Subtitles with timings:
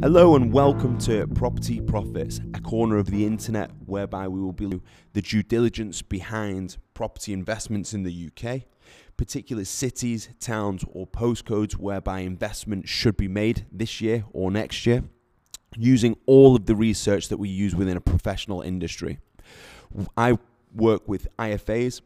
[0.00, 4.80] Hello and welcome to Property Profits, a corner of the internet whereby we will be
[5.12, 8.62] the due diligence behind property investments in the UK,
[9.16, 15.02] particular cities, towns, or postcodes whereby investment should be made this year or next year,
[15.76, 19.18] using all of the research that we use within a professional industry.
[20.16, 20.38] I
[20.72, 22.02] work with IFAs,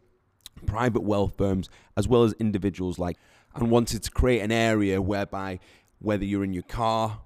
[0.65, 3.19] private wealth firms, as well as individuals like,
[3.55, 5.61] and wanted to create an area whereby
[5.99, 7.21] whether you're in your car,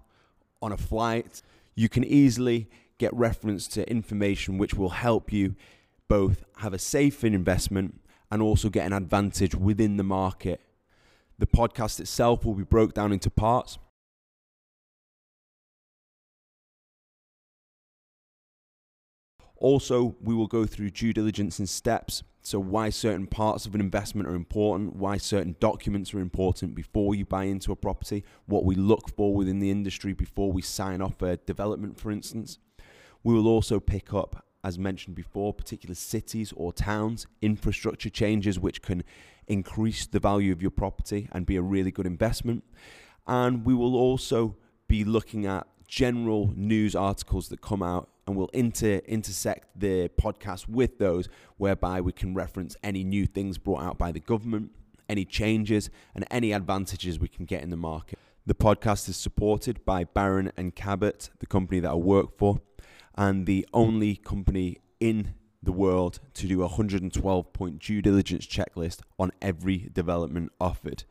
[0.62, 1.42] on a flight,
[1.74, 5.55] you can easily get reference to information which will help you
[6.09, 10.60] both have a safe investment and also get an advantage within the market.
[11.38, 13.79] The podcast itself will be broke down into parts.
[19.57, 22.23] Also, we will go through due diligence and steps.
[22.46, 27.12] So, why certain parts of an investment are important, why certain documents are important before
[27.12, 31.02] you buy into a property, what we look for within the industry before we sign
[31.02, 32.60] off a development, for instance.
[33.24, 38.80] We will also pick up, as mentioned before, particular cities or towns, infrastructure changes which
[38.80, 39.02] can
[39.48, 42.62] increase the value of your property and be a really good investment.
[43.26, 44.54] And we will also
[44.86, 50.68] be looking at general news articles that come out and we'll inter- intersect the podcast
[50.68, 54.73] with those whereby we can reference any new things brought out by the government,
[55.09, 58.18] any changes, and any advantages we can get in the market.
[58.45, 62.60] The podcast is supported by Barron and Cabot, the company that I work for,
[63.16, 69.00] and the only company in the world to do a 112 point due diligence checklist
[69.19, 71.04] on every development offered.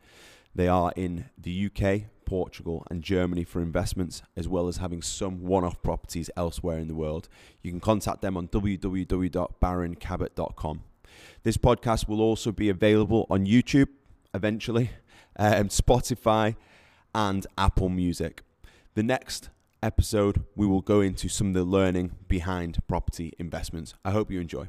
[0.54, 5.42] They are in the UK, Portugal, and Germany for investments, as well as having some
[5.42, 7.30] one off properties elsewhere in the world.
[7.62, 10.82] You can contact them on www.barroncabot.com.
[11.44, 13.88] This podcast will also be available on YouTube
[14.34, 14.90] eventually,
[15.38, 16.56] um, Spotify,
[17.14, 18.42] and Apple Music.
[18.94, 19.48] The next
[19.82, 23.94] episode, we will go into some of the learning behind property investments.
[24.04, 24.68] I hope you enjoy.